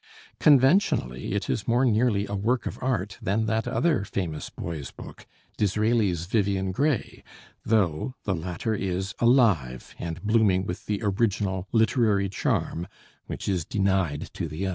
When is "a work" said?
2.25-2.65